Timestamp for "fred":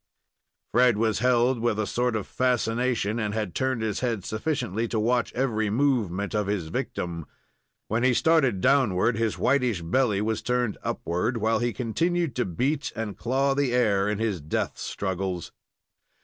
0.71-0.97